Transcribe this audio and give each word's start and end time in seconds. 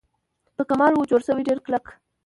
په 0.55 0.63
کمال 0.69 0.93
وه 0.95 1.05
جوړه 1.11 1.25
سوې 1.29 1.45
ډېره 1.47 1.61
کلکه 1.67 1.91